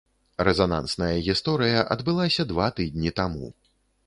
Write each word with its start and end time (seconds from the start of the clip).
Рэзанансная 0.47 1.11
гісторыя 1.27 1.83
адбылася 1.97 2.47
два 2.53 2.71
тыдні 2.79 3.15
таму. 3.23 3.53